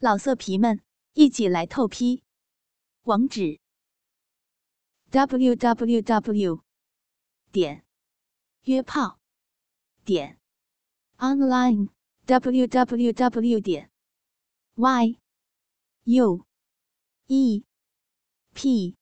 [0.00, 0.80] 老色皮们，
[1.14, 2.22] 一起来透批！
[3.02, 3.58] 网址
[5.10, 6.62] ：w w w
[7.50, 7.84] 点
[8.62, 9.18] 约炮
[10.04, 10.38] 点
[11.16, 11.88] online
[12.26, 13.90] w w w 点
[14.76, 15.18] y
[16.04, 16.46] u
[17.26, 17.64] e
[18.54, 18.96] p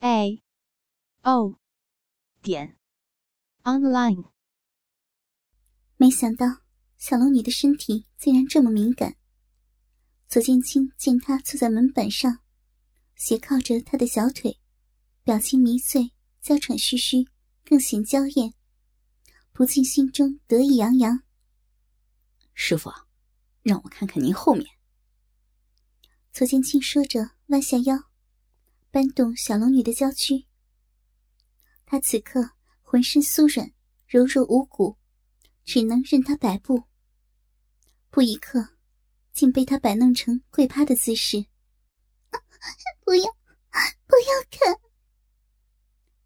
[0.00, 0.42] a
[1.22, 1.60] o
[2.42, 2.76] 点
[3.62, 4.32] online。
[5.96, 6.62] 没想到
[6.96, 9.17] 小龙女的身体竟然这么敏感。
[10.28, 12.40] 左剑清见他坐在门板上，
[13.16, 14.60] 斜靠着他的小腿，
[15.24, 16.12] 表情迷醉，
[16.42, 17.26] 娇喘吁吁，
[17.64, 18.52] 更显娇艳，
[19.54, 21.22] 不禁心中得意洋洋。
[22.52, 22.92] 师傅，
[23.62, 24.66] 让我看看您后面。
[26.30, 27.96] 左剑清说着，弯下腰，
[28.90, 30.44] 搬动小龙女的娇躯。
[31.86, 32.50] 他此刻
[32.82, 33.72] 浑身酥软，
[34.06, 34.98] 柔弱无骨，
[35.64, 36.84] 只能任他摆布。
[38.10, 38.77] 不一刻。
[39.38, 41.46] 竟被他摆弄成跪趴的姿势。
[43.04, 43.22] 不要，
[44.04, 44.76] 不要看！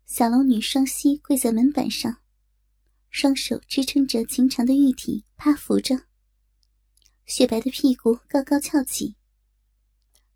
[0.06, 2.22] 小龙女双膝跪在门板上，
[3.10, 6.06] 双手支撑着情长的玉体趴伏着，
[7.26, 9.14] 雪白的屁股高高翘起。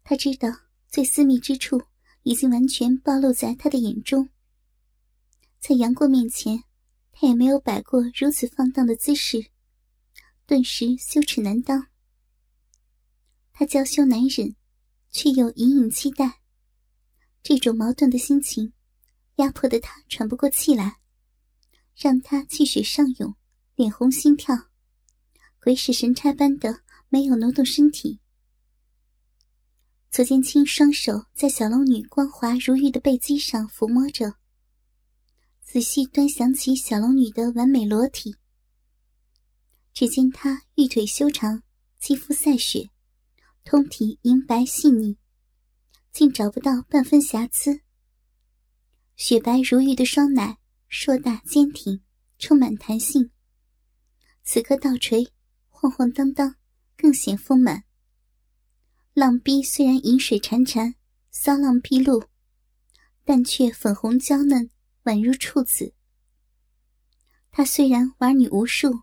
[0.05, 0.51] 她知道
[0.87, 1.81] 最私密之处
[2.25, 4.29] 已经完全暴露在他的眼中，
[5.61, 6.63] 在杨过面前，
[7.11, 9.47] 他也没有摆过如此放荡的姿势，
[10.45, 11.87] 顿时羞耻难当。
[13.59, 14.55] 他娇羞难忍，
[15.11, 16.43] 却又隐隐期待。
[17.43, 18.75] 这种矛盾的心情，
[19.37, 20.99] 压迫的他喘不过气来，
[21.95, 23.35] 让他气血上涌，
[23.75, 24.55] 脸红心跳，
[25.59, 28.21] 鬼使神差般的没有挪动身体。
[30.11, 34.35] 左剑清双手在小龙女光滑如玉的背肌上抚摸着，
[35.63, 38.37] 仔细端详起小龙女的完美裸体。
[39.95, 41.63] 只见她玉腿修长，
[41.99, 42.91] 肌肤赛雪。
[43.67, 45.19] 通体银白细腻，
[46.13, 47.81] 竟找不到半分瑕疵。
[49.17, 50.59] 雪白如玉的双奶
[50.89, 52.01] 硕大坚挺，
[52.39, 53.33] 充满弹性。
[54.45, 55.33] 此刻倒垂，
[55.69, 56.55] 晃晃荡荡，
[56.97, 57.83] 更显丰满。
[59.15, 60.95] 浪逼虽然饮水潺潺，
[61.33, 62.23] 骚浪毕露，
[63.25, 64.71] 但却粉红娇嫩，
[65.03, 65.93] 宛如处子。
[67.51, 69.01] 她虽然玩女无数，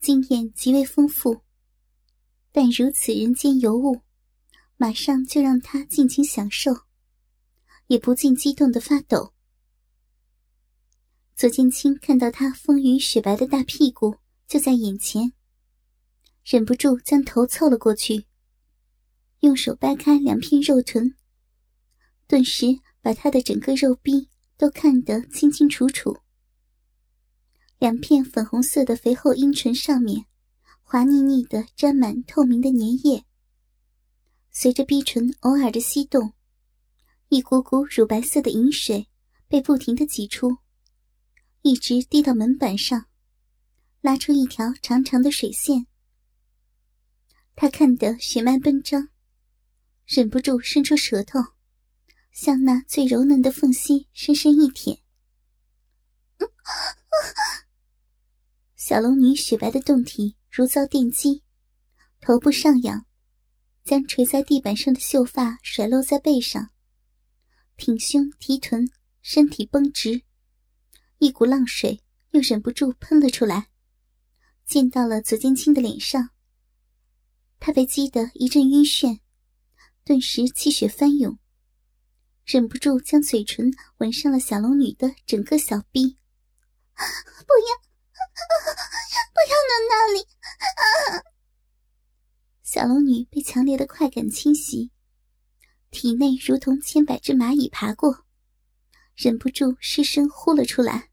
[0.00, 1.42] 经验极为丰富。
[2.54, 4.02] 但如此人间尤物，
[4.76, 6.82] 马上就让他尽情享受，
[7.86, 9.32] 也不禁激动的发抖。
[11.34, 15.32] 左剑清看到他丰腴雪白的大屁股就在眼前，
[16.44, 18.26] 忍不住将头凑了过去，
[19.40, 21.16] 用手掰开两片肉臀，
[22.26, 22.66] 顿时
[23.00, 26.18] 把他的整个肉壁都看得清清楚楚。
[27.78, 30.26] 两片粉红色的肥厚阴唇上面。
[30.92, 33.24] 滑腻腻的，沾满透明的粘液。
[34.50, 36.34] 随着逼唇偶尔的吸动，
[37.30, 39.08] 一股股乳白色的饮水
[39.48, 40.58] 被不停的挤出，
[41.62, 43.06] 一直滴到门板上，
[44.02, 45.86] 拉出一条长长的水线。
[47.56, 49.08] 他看得血脉奔张，
[50.04, 51.38] 忍不住伸出舌头，
[52.32, 55.00] 向那最柔嫩的缝隙深深一舔。
[58.76, 60.36] 小龙女雪白的胴体。
[60.54, 61.42] 如遭电击，
[62.20, 63.06] 头部上仰，
[63.84, 66.70] 将垂在地板上的秀发甩落在背上，
[67.78, 68.86] 挺胸提臀，
[69.22, 70.24] 身体绷直，
[71.16, 72.02] 一股浪水
[72.32, 73.70] 又忍不住喷了出来，
[74.66, 76.28] 溅到了左剑清的脸上。
[77.58, 79.20] 他被激得一阵晕眩，
[80.04, 81.38] 顿时气血翻涌，
[82.44, 86.18] 忍不住将嘴唇吻上了小龙女的整个小臂。
[86.92, 87.91] 不要！
[89.32, 90.26] 不要弄那里！
[92.62, 94.90] 小龙女被强烈的快感侵袭，
[95.90, 98.24] 体内如同千百只蚂蚁爬过，
[99.14, 101.10] 忍不住失声呼了出来。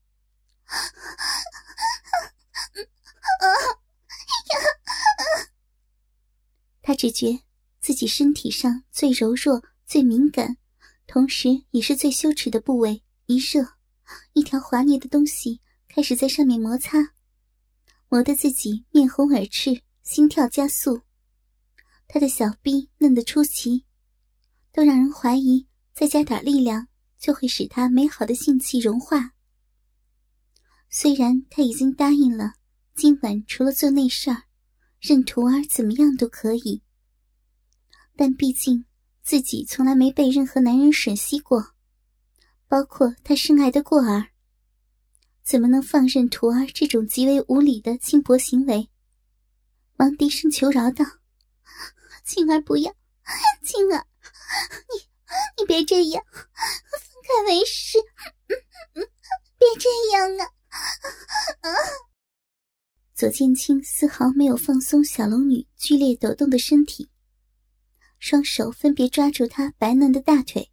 [6.82, 7.44] 她只觉
[7.82, 10.58] 自己身体上最柔弱、最敏感，
[11.08, 13.78] 同时也是最羞耻的部位一热，
[14.34, 15.62] 一条滑腻的东西
[16.00, 16.98] 开始在上面摩擦。
[18.08, 21.02] 磨得自己面红耳赤，心跳加速。
[22.08, 23.84] 他的小臂嫩得出奇，
[24.72, 26.88] 都让人怀疑再加点力量
[27.18, 29.34] 就会使他美好的性气融化。
[30.90, 32.54] 虽然他已经答应了，
[32.96, 34.44] 今晚除了做那事儿，
[35.02, 36.82] 任徒儿怎么样都可以。
[38.16, 38.86] 但毕竟
[39.22, 41.74] 自己从来没被任何男人吮吸过，
[42.70, 44.30] 包括他深爱的过儿。
[45.50, 48.88] 怎么能放任徒儿这种极为无礼的轻薄行为？
[49.98, 51.04] 忙低声求饶道
[52.24, 52.94] ：“青儿不要，
[53.64, 54.06] 青儿，
[54.94, 55.08] 你
[55.58, 56.44] 你别这样，分
[57.24, 57.98] 开为师，
[58.94, 60.38] 别这样
[61.62, 61.74] 啊！
[63.16, 67.10] 左剑清丝毫没有放松小龙女剧烈抖动的身体，
[68.20, 70.70] 双手分别抓住她白嫩的大腿，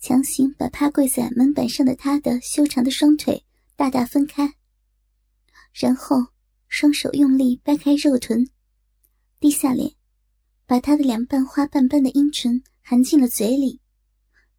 [0.00, 3.44] 强行把趴跪在门板上的她的修长的双腿
[3.76, 4.54] 大大分开，
[5.74, 6.16] 然后
[6.66, 8.48] 双手用力掰开肉臀，
[9.38, 9.94] 低下脸，
[10.64, 13.82] 把她的两瓣花瓣般的阴唇含进了嘴里，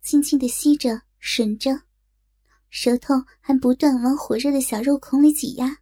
[0.02, 1.82] 轻轻的吸着、吮着，
[2.70, 5.80] 舌头还不断往火热的小肉孔里挤压。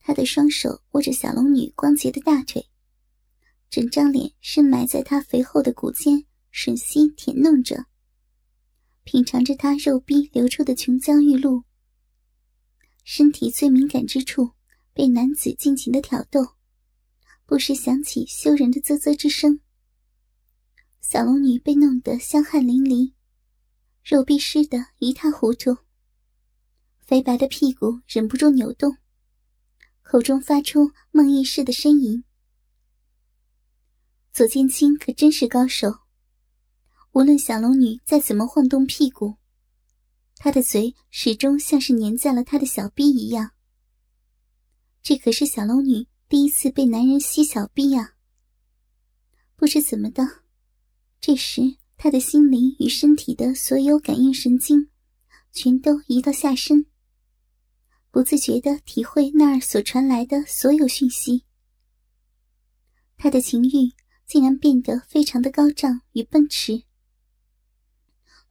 [0.00, 2.68] 他的双手握着小龙女光洁的大腿，
[3.70, 7.86] 整张脸深埋在她肥厚的骨间，吮吸舔弄着，
[9.06, 11.62] 品尝着他肉逼流出的琼浆玉露。
[13.04, 14.50] 身体最敏感之处
[14.92, 16.40] 被男子尽情的挑逗，
[17.46, 19.60] 不时响起羞人的啧啧之声。
[21.00, 23.12] 小龙女被弄得香汗淋漓，
[24.02, 25.76] 肉逼湿得一塌糊涂，
[26.98, 28.96] 肥白的屁股忍不住扭动。
[30.02, 32.24] 口中发出梦呓似的呻吟。
[34.32, 36.00] 左剑清可真是高手，
[37.16, 39.36] 无论小龙女再怎么晃动屁股，
[40.36, 43.52] 她的嘴始终像是粘在了他的小臂一样。
[45.02, 48.16] 这可是小龙女第一次被男人吸小臂啊！
[49.56, 50.42] 不知怎么的，
[51.18, 54.90] 这时他的心灵与身体的所有感应神经，
[55.54, 56.84] 全都移到下身。
[58.10, 61.46] 不自觉的体会那儿所传来的所有讯息，
[63.16, 63.94] 他的情欲
[64.26, 66.82] 竟然变得非常的高涨与奔驰。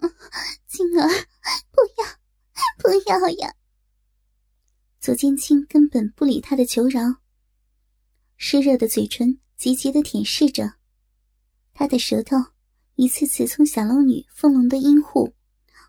[0.67, 1.07] 静儿，
[1.71, 2.05] 不要，
[2.77, 3.55] 不要呀！
[4.99, 7.21] 左剑清根本不理他的求饶，
[8.37, 10.73] 湿热的嘴唇急急的舔舐着，
[11.73, 12.37] 他的舌头
[12.95, 15.35] 一次次从小龙女丰隆的阴户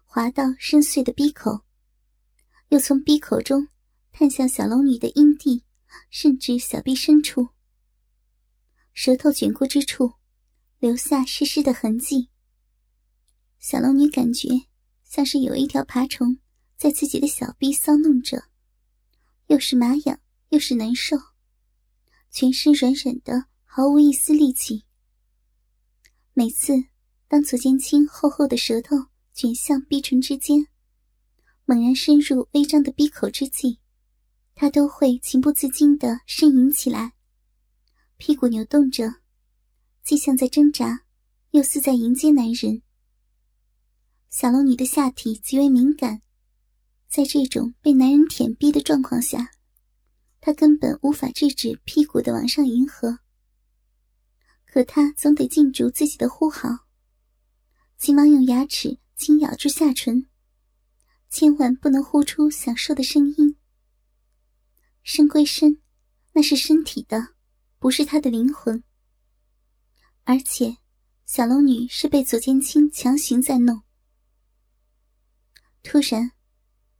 [0.04, 1.62] 滑到深邃的鼻口。
[2.68, 3.68] 又从鼻口中
[4.12, 5.64] 探向小龙女的阴蒂，
[6.10, 7.48] 甚至小臂深处。
[8.92, 10.14] 舌头卷过之处，
[10.78, 12.28] 留下湿湿的痕迹。
[13.68, 14.48] 小龙女感觉
[15.02, 16.38] 像是有一条爬虫
[16.76, 18.44] 在自己的小臂搔弄着，
[19.48, 20.20] 又是麻痒
[20.50, 21.16] 又是难受，
[22.30, 24.84] 全身软软的，毫无一丝力气。
[26.32, 26.74] 每次
[27.26, 28.94] 当左剑青厚厚的舌头
[29.34, 30.68] 卷向鼻唇之间。
[31.64, 33.78] 猛然深入微张的闭口之际，
[34.54, 37.14] 他都会情不自禁的呻吟起来，
[38.16, 39.12] 屁股扭动着，
[40.04, 41.02] 既像在挣扎，
[41.50, 42.82] 又似在迎接男人。
[44.38, 46.20] 小龙女的下体极为敏感，
[47.08, 49.50] 在这种被男人舔逼的状况下，
[50.42, 53.20] 她根本无法制止屁股的往上迎合。
[54.66, 56.68] 可她总得禁住自己的呼号，
[57.96, 60.26] 急忙用牙齿轻咬住下唇。
[61.30, 63.56] 千万不能呼出享受的声音。
[65.02, 65.80] 身归身，
[66.34, 67.28] 那是身体的，
[67.78, 68.84] 不是他的灵魂。
[70.24, 70.76] 而且，
[71.24, 73.85] 小龙女是被左剑清强行在弄。
[75.88, 76.32] 突然，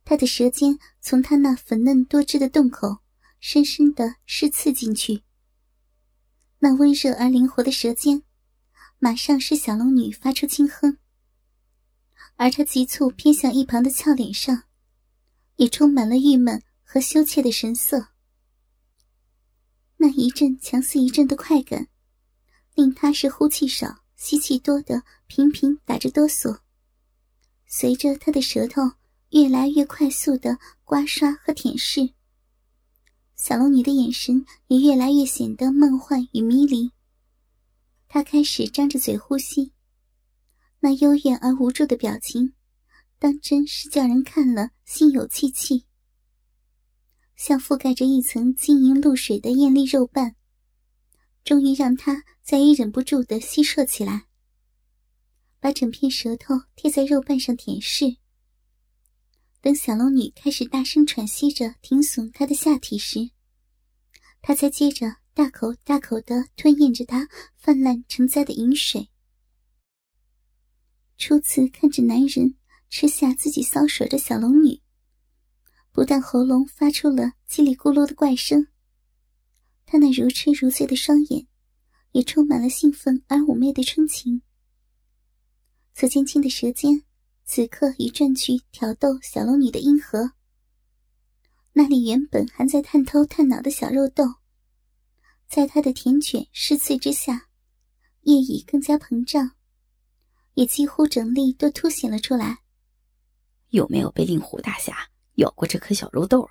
[0.04, 2.98] 他的舌尖从他那粉嫩多汁的洞口
[3.40, 5.24] 深深的施刺进去。
[6.60, 8.22] 那温热而灵活的舌尖，
[9.00, 10.98] 马上使小龙女发出轻哼。
[12.36, 14.62] 而他急促偏向一旁的俏脸上，
[15.56, 18.10] 也充满了郁闷和羞怯的神色。
[19.96, 21.88] 那一阵强似一阵的快感，
[22.74, 26.60] 令他是呼气少、吸气多的频频打着哆嗦。
[27.66, 28.82] 随着他的舌头
[29.30, 32.12] 越来越快速的刮刷和舔舐，
[33.34, 36.90] 小龙女的眼神也越来越显得梦幻与迷离。
[38.08, 39.72] 她开始张着嘴呼吸。
[40.78, 42.52] 那幽怨而无助的表情，
[43.18, 45.84] 当真是叫人看了心有戚戚。
[47.34, 50.36] 像覆盖着一层晶莹露水的艳丽肉瓣，
[51.44, 54.26] 终于让他再也忍不住的吸啜起来，
[55.66, 58.18] 把整片舌头贴在肉瓣上舔舐。
[59.60, 63.32] 等小龙女开始大声喘息着挺耸她的下体时，
[64.40, 69.08] 他才接着大口大口的吞咽着她泛滥成灾的饮水。
[71.18, 72.54] 初次看着男人
[72.88, 74.80] 吃下自己搔首的小龙女，
[75.90, 78.68] 不但喉咙发出了叽里咕噜的怪声，
[79.84, 81.48] 她那如痴如醉的双眼
[82.12, 84.42] 也充满了兴奋而妩媚的春情。
[85.96, 87.02] 左剑清的舌尖
[87.46, 90.32] 此刻已转去挑逗小龙女的阴核，
[91.72, 94.26] 那里原本还在探头探脑的小肉豆，
[95.48, 97.48] 在他的舔卷试刺之下，
[98.24, 99.52] 叶已更加膨胀，
[100.52, 102.58] 也几乎整粒都凸显了出来。
[103.68, 106.50] 有没有被令狐大侠咬过这颗小肉豆啊？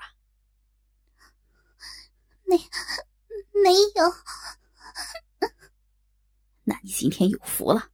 [2.45, 2.57] 没，
[3.61, 5.49] 没有。
[6.65, 7.91] 那你今天有福了。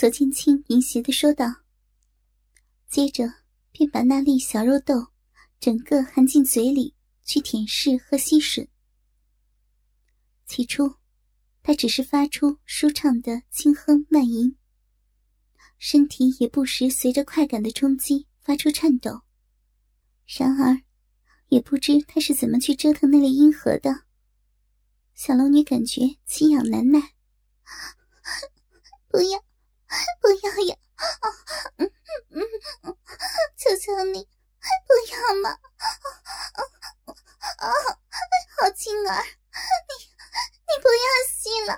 [0.00, 1.56] 左剑清淫邪的说道，
[2.88, 3.30] 接着
[3.70, 5.08] 便把那粒小肉豆
[5.58, 8.66] 整个含进嘴里去舔舐和吸吮。
[10.46, 10.94] 起初，
[11.62, 14.56] 他只是发出舒畅的轻哼慢吟，
[15.76, 19.20] 身体也不时随着快感的冲击发出颤抖。
[20.26, 20.80] 然而，
[21.48, 24.04] 也不知他是怎么去折腾那粒阴核的。
[25.12, 27.12] 小龙女感觉奇痒难耐，
[29.12, 29.44] 不要，
[30.20, 30.76] 不要呀！
[31.76, 31.90] 嗯
[32.30, 32.42] 嗯
[32.82, 32.96] 嗯，
[33.56, 34.28] 求求你，
[34.86, 35.50] 不要嘛！
[37.58, 37.66] 啊，
[38.58, 40.10] 好轻儿，你。
[40.70, 41.76] 你不要吸了！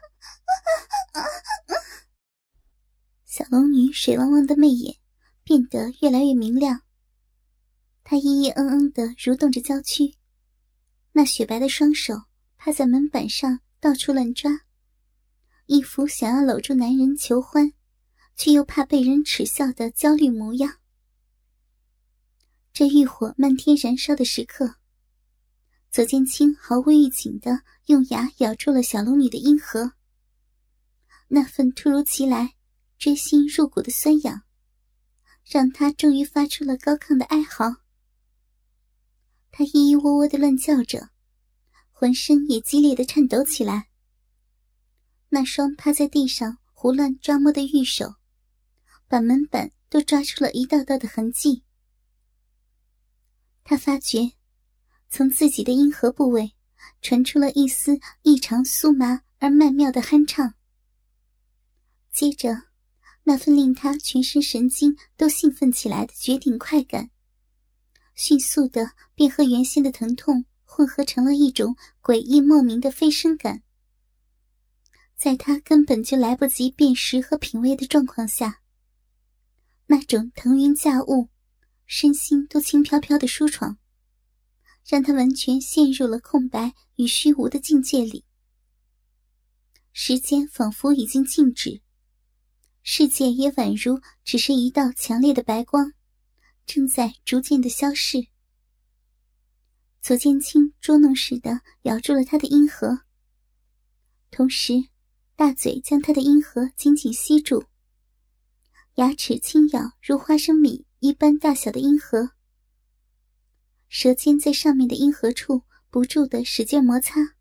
[3.25, 4.99] 小龙女水汪汪的媚眼
[5.43, 6.83] 变得越来越明亮，
[8.05, 10.19] 她咿咿嗯嗯的蠕动着娇躯，
[11.13, 12.25] 那雪白的双手
[12.59, 14.51] 趴在门板上到处乱抓，
[15.65, 17.73] 一副想要搂住男人求欢，
[18.37, 20.79] 却又怕被人耻笑的焦虑模样。
[22.73, 24.77] 这欲火漫天燃烧的时刻。
[25.91, 29.93] 左剑清毫无预警的用牙咬住了小龙女的阴核，
[31.29, 32.55] 那份突如其来、
[32.99, 34.43] 锥心入骨的酸痒，
[35.45, 37.83] 让她终于发出了高亢的哀嚎。
[39.51, 41.11] 她咿咿喔喔的乱叫着，
[41.91, 43.91] 浑身也激烈的颤抖起来。
[45.29, 48.15] 那双趴在地上胡乱抓摸的玉手，
[49.13, 51.65] 把门板都抓出了一道道的痕迹。
[53.63, 54.33] 他发觉。
[55.15, 56.55] 从自己的阴核部位
[57.03, 60.55] 传出了一丝异常酥麻而曼妙的酣畅，
[62.11, 62.63] 接着，
[63.25, 67.11] 那份令他全身神经都兴奋起来的绝顶快感，
[68.15, 73.63] 迅速的便和原先的疼痛混合成了一种诡异莫名的飞升感。
[75.15, 78.62] 在他根本就来不及辨识和品味的状况下，
[79.93, 81.29] 那种腾云驾雾、
[81.85, 83.77] 身心都轻飘飘的舒爽。
[84.87, 88.25] 让他完全陷入了空白与虚无的境界里，
[89.93, 91.83] 时间仿佛已经静止，
[92.83, 95.93] 世界也宛如只是一道强烈的白光，
[96.65, 98.27] 正在逐渐的消逝。
[100.01, 103.03] 左剑清捉弄似的咬住了他的阴核，
[104.31, 104.73] 同时
[105.37, 107.67] 大嘴将他的阴核紧紧吸住，
[108.97, 112.33] 牙齿轻咬如花生米一般大小的阴核。
[113.89, 117.35] 舌尖在上面的阴核处不住的使劲摩擦，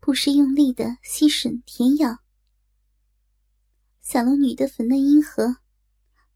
[0.00, 2.18] 不时用力的吸吮舔咬。
[4.02, 5.56] 小龙女的粉嫩阴核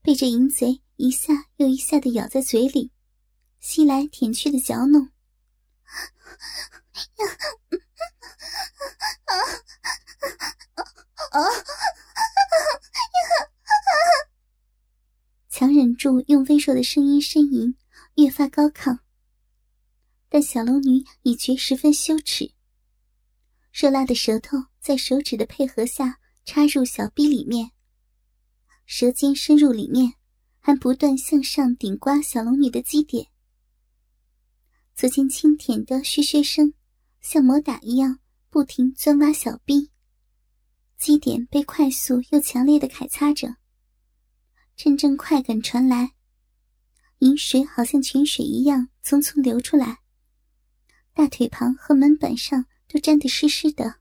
[0.01, 2.93] 被这淫贼一下又一下的咬在嘴里，
[3.61, 5.11] 吸来舔去的嚼弄。
[15.59, 17.75] 强忍住用微弱的声音呻吟。
[18.15, 19.01] 越发高亢，
[20.29, 22.53] 但小龙女已觉十分羞耻。
[23.73, 27.73] 热辣的舌头在手指的配合下插入小臂里面，
[28.87, 30.13] 舌尖深入里面，
[30.61, 33.27] 还不断向上顶刮小龙女的基点。
[34.95, 36.73] 左剑清舔的嘘嘘声，
[37.21, 39.91] 像魔打一样不停钻挖小臂，
[40.97, 43.57] 基点被快速又强烈的揩擦着，
[44.79, 46.13] 阵阵快感传来。
[47.19, 49.99] 饮水好像泉水一样匆匆流出来，
[51.13, 53.97] 大腿旁和门板上都沾得湿湿的。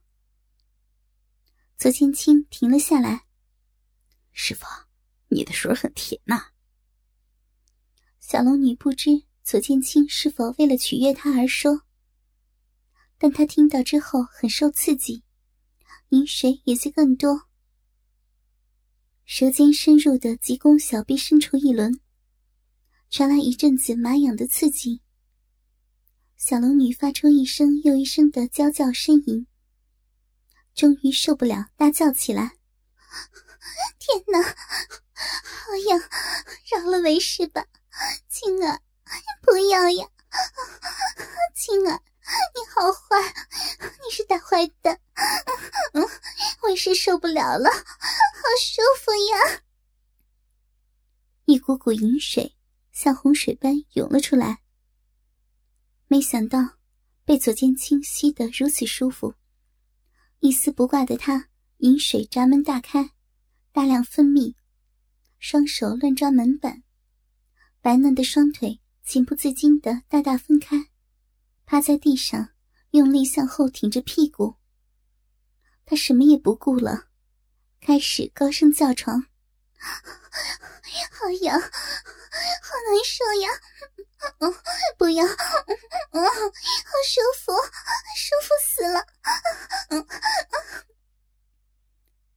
[1.76, 3.24] 左剑青停了下来
[4.30, 4.64] ：“师傅，
[5.26, 6.50] 你的水很甜呐。”
[8.22, 11.82] 小龙女不知左剑清是否为了取悦她而说，
[13.18, 15.24] 但她听到之后很受刺激，
[16.10, 17.47] 饮水也就更多。
[19.30, 22.00] 舌尖深入的急攻小臂深处一轮。
[23.10, 25.02] 传来一阵子麻痒的刺激，
[26.38, 29.46] 小龙女发出一声又一声的娇叫呻吟，
[30.74, 32.56] 终于受不了，大叫起来
[34.00, 36.00] ：“天哪，好痒！
[36.72, 37.66] 饶了为师吧，
[38.30, 38.80] 青儿，
[39.42, 40.08] 不要呀！
[41.54, 42.00] 青儿，
[42.54, 43.34] 你好坏，
[44.04, 45.00] 你是大坏蛋！
[46.62, 49.62] 为师受不了了，好舒服呀！”
[51.46, 52.54] 一股股饮水。
[52.90, 54.58] 像洪水般涌了出来。
[56.08, 56.58] 没想到，
[57.24, 59.36] 被左剑清吸得如此舒服，
[60.40, 63.12] 一丝不挂的他，饮水闸门大开，
[63.70, 64.56] 大量分泌，
[65.38, 66.82] 双手乱抓门板，
[67.80, 70.88] 白嫩的双腿情不自禁的大大分开，
[71.70, 72.48] 趴在地上，
[72.92, 74.56] 用力向后挺着屁股。
[75.84, 77.08] 他什么也不顾了，
[77.78, 79.26] 开始高声叫床
[79.76, 83.50] ：“好痒，好难受呀！
[84.96, 87.52] 不要，嗯，好舒服，
[88.16, 89.06] 舒服死了！”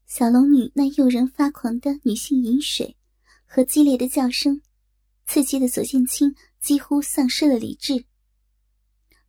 [0.05, 2.97] 小龙女那诱人发狂的女性饮水
[3.45, 4.61] 和激烈的叫声，
[5.25, 8.05] 刺激的左剑清几乎丧失了理智，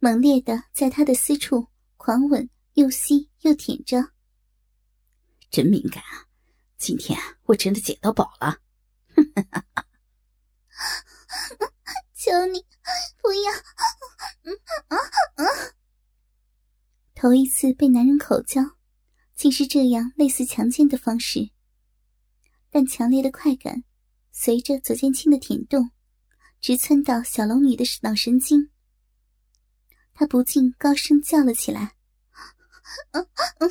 [0.02, 2.50] 猛烈的在他的私处狂吻。
[2.74, 4.12] 又吸又舔着，
[5.50, 6.24] 真敏感啊！
[6.78, 8.60] 今天我真的捡到宝了！
[12.16, 12.64] 求你
[13.20, 13.52] 不要！
[14.44, 14.54] 嗯
[14.88, 14.96] 啊
[15.34, 15.44] 啊！
[17.14, 18.62] 头一次被男人口交，
[19.34, 21.50] 竟是这样类似强奸的方式，
[22.70, 23.84] 但强烈的快感
[24.30, 25.90] 随着左剑清的舔动，
[26.58, 28.70] 直窜到小龙女的脑神经，
[30.14, 31.94] 他不禁高声叫了起来。
[33.12, 33.26] 嗯
[33.58, 33.70] 嗯，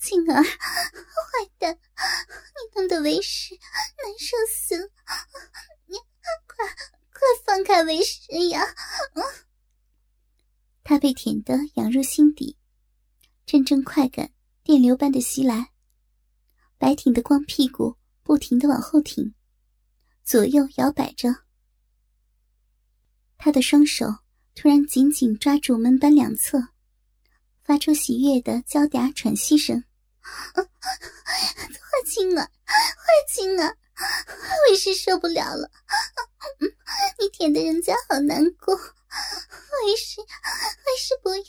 [0.00, 4.90] 青儿，坏蛋，你弄得为师难受死了！
[5.86, 5.96] 你
[6.46, 6.66] 快
[7.12, 8.62] 快放开为师呀！
[10.84, 12.58] 他被舔得痒入心底，
[13.46, 14.30] 阵阵快感
[14.62, 15.72] 电流般的袭来，
[16.76, 19.34] 白挺的光屁股不停的往后挺，
[20.22, 21.44] 左右摇摆着。
[23.38, 24.06] 他的双手
[24.54, 26.68] 突然紧紧抓住门板两侧。
[27.62, 29.84] 发出喜悦的娇嗲喘息声，
[30.22, 30.66] 坏
[32.04, 32.50] 青儿，坏
[33.32, 33.78] 青儿，
[34.68, 35.70] 为师受不了了，
[37.20, 41.44] 你舔的人家好难过，为师，为师不要，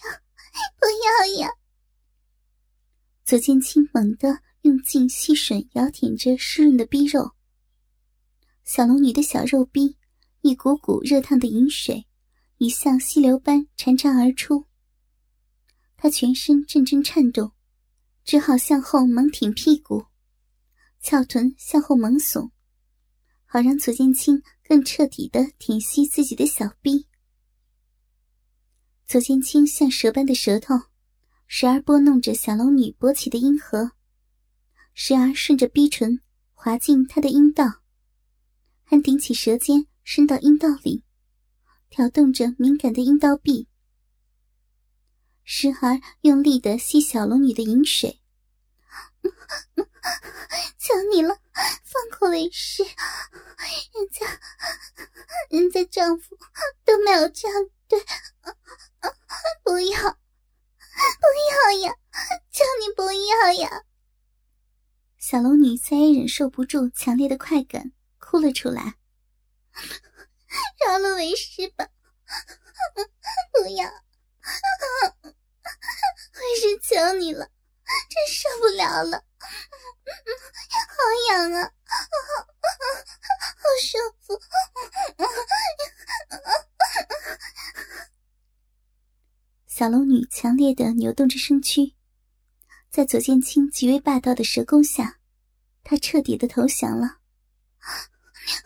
[0.79, 1.51] 不要呀！
[3.25, 7.31] 左剑清猛地用劲吸吮咬舔着湿润的逼肉，
[8.63, 9.97] 小龙女的小肉逼
[10.41, 12.05] 一股股热烫的饮水，
[12.61, 14.67] 已像溪流般潺潺而出。
[15.97, 17.53] 他全身阵阵颤动，
[18.23, 20.05] 只好向后猛挺屁股，
[21.01, 22.51] 翘臀向后猛耸，
[23.47, 27.07] 好让左剑清更彻底的舔吸自己的小臂。
[29.07, 30.75] 左剑清像蛇般的舌头，
[31.47, 33.93] 时而拨弄着小龙女勃起的阴核，
[34.93, 36.21] 时而顺着逼唇
[36.53, 37.81] 滑进她的阴道，
[38.83, 41.03] 还顶起舌尖伸到阴道里，
[41.91, 43.67] 挑动着敏感的阴道壁。
[45.43, 48.21] 时而用力的吸小龙女的饮水，
[50.79, 51.37] 求你了，
[51.83, 54.39] 放过为师，人家，
[55.49, 56.37] 人家丈夫
[56.85, 57.99] 都没有这样对，
[59.61, 61.93] 不要，不要呀，
[62.51, 63.83] 求你不要呀！
[65.17, 68.95] 小龙女再也忍受不住强烈的快感，哭了出来，
[70.85, 71.87] 饶了为师吧，
[73.53, 73.85] 不要。
[76.33, 77.49] 为师求你了，
[78.09, 79.23] 真受不了了，
[80.87, 80.95] 好
[81.29, 81.71] 痒啊，
[83.57, 84.39] 好舒服。
[89.67, 91.95] 小龙女强烈的扭动着身躯，
[92.89, 95.19] 在左剑清极为霸道的蛇攻下，
[95.83, 97.19] 她彻底的投降了。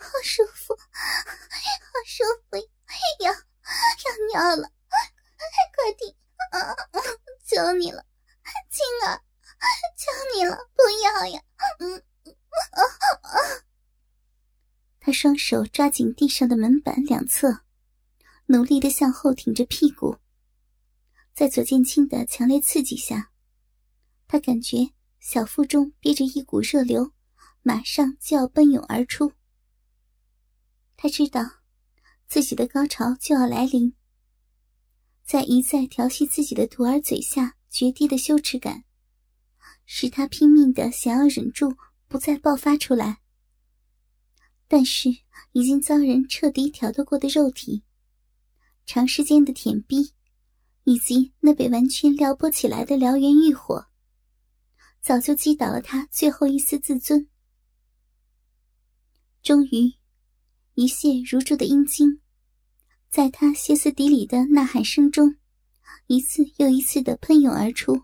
[0.00, 2.56] 好舒服，好舒服，
[3.24, 4.70] 要要尿了。
[5.74, 6.14] 快停！
[6.52, 6.74] 啊！
[7.44, 8.04] 求你了，
[8.70, 9.20] 青儿，
[9.96, 11.42] 求你了，不要呀！
[11.78, 11.96] 嗯，
[12.70, 12.80] 啊
[13.22, 13.36] 啊！
[15.00, 17.60] 他双手抓紧地上的门板两侧，
[18.46, 20.18] 努力的向后挺着屁股。
[21.34, 23.30] 在左剑清的强烈刺激下，
[24.26, 24.78] 他感觉
[25.20, 27.12] 小腹中憋着一股热流，
[27.62, 29.32] 马上就要奔涌而出。
[30.96, 31.42] 他知道
[32.26, 33.94] 自己的高潮就要来临。
[35.24, 38.84] 在一再调戏自己的徒儿嘴下决堤的羞耻感，
[39.84, 41.76] 使他拼命的想要忍住
[42.08, 43.18] 不再爆发出来。
[44.68, 45.10] 但是
[45.52, 47.82] 已经遭人彻底挑逗过的肉体，
[48.84, 50.12] 长时间的舔逼，
[50.84, 53.86] 以及那被完全撩拨起来的燎原欲火，
[55.00, 57.28] 早就击倒了他最后一丝自尊。
[59.42, 59.92] 终于，
[60.76, 62.20] 一泻如注的阴茎。
[63.08, 65.36] 在他歇斯底里的呐喊声中，
[66.06, 68.02] 一次又一次的喷涌而出，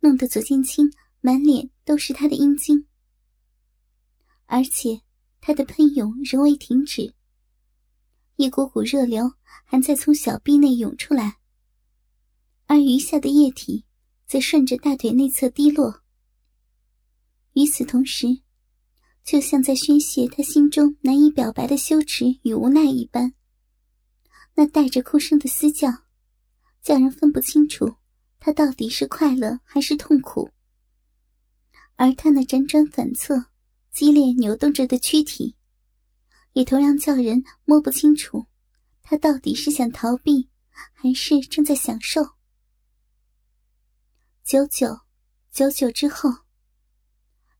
[0.00, 0.92] 弄得左剑清
[1.22, 2.86] 满脸都是他的阴茎。
[4.44, 5.00] 而且
[5.40, 7.14] 他的喷涌仍未停止，
[8.36, 9.32] 一股股热流
[9.64, 11.38] 还在从小臂内涌出来，
[12.66, 13.86] 而余下的液体
[14.26, 16.02] 则顺着大腿内侧滴落。
[17.54, 18.42] 与此同时，
[19.26, 23.34] 就像在宣泄他心中难以表白的羞耻与无奈一般，
[24.54, 25.90] 那带着哭声的嘶叫，
[26.80, 27.96] 叫人分不清楚
[28.38, 30.48] 他到底是快乐还是痛苦。
[31.96, 33.46] 而他那辗转反侧、
[33.90, 35.56] 激烈扭动着的躯体，
[36.52, 38.46] 也同样叫人摸不清楚，
[39.02, 40.48] 他到底是想逃避，
[40.92, 42.22] 还是正在享受。
[44.44, 45.00] 久久，
[45.50, 46.30] 久久之后，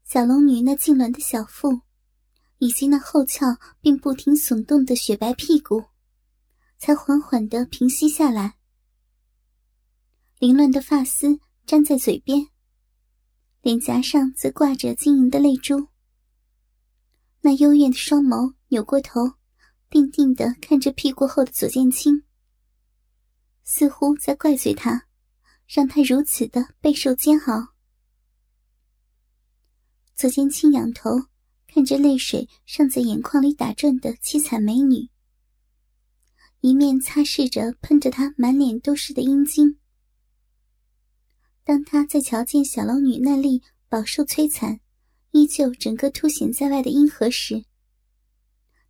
[0.09, 1.81] 小龙女那痉挛的小腹，
[2.59, 3.45] 以及那后翘
[3.81, 5.83] 并不停耸动的雪白屁股，
[6.79, 8.55] 才缓缓的平息下来。
[10.38, 12.47] 凌乱的发丝粘在嘴边。
[13.62, 15.88] 脸颊上则挂着晶莹的泪珠，
[17.40, 19.33] 那幽怨的双眸扭过头，
[19.90, 22.23] 定定的看着屁股后的左剑清，
[23.64, 25.09] 似乎在怪罪他，
[25.66, 27.75] 让他如此的备受煎熬。
[30.16, 31.11] 左剑清仰头
[31.66, 35.11] 看着泪水尚在眼眶里打转的凄惨美女，
[36.61, 39.79] 一面擦拭着喷着他满脸都是的阴茎。
[41.64, 44.81] 当他在瞧见小龙女那粒饱受摧残、
[45.33, 47.66] 依旧整个凸显在外的阴核时，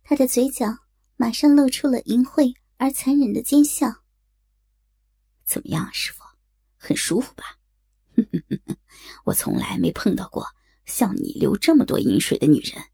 [0.03, 0.77] 他的嘴角
[1.17, 3.93] 马上露出了淫秽而残忍的奸笑。
[5.43, 6.23] 怎么样，师傅，
[6.77, 7.59] 很舒服吧？
[9.25, 10.47] 我从来没碰到过
[10.87, 12.85] 像你流这么多阴水的女人，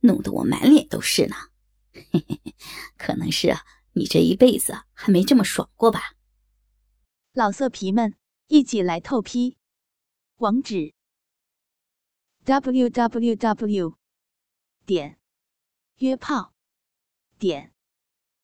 [0.00, 1.36] 弄得我满脸都是呢。
[2.98, 3.56] 可能是
[3.94, 6.14] 你这一辈子还没这么爽过吧？
[7.32, 8.14] 老色皮们。
[8.48, 9.56] 一起来透批，
[10.36, 10.92] 网址
[12.44, 13.96] ：w w w
[14.84, 15.18] 点
[15.96, 16.52] 约炮
[17.38, 17.72] 点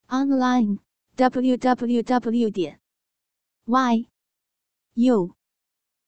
[0.06, 0.78] online
[1.16, 2.80] w w w 点
[3.66, 4.08] y
[4.94, 5.36] u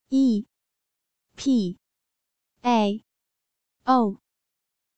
[0.08, 0.46] e
[1.36, 1.79] p
[2.62, 3.02] a.
[3.86, 4.18] O.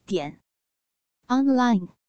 [0.05, 0.41] 点。
[1.29, 2.02] Online。